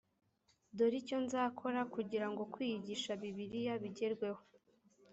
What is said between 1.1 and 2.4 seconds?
nzakora kugira